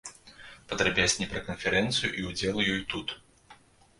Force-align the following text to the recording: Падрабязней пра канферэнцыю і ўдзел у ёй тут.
Падрабязней 0.69 1.27
пра 1.33 1.41
канферэнцыю 1.49 2.11
і 2.21 2.25
ўдзел 2.29 2.55
у 2.61 2.65
ёй 2.73 2.81
тут. 2.95 3.07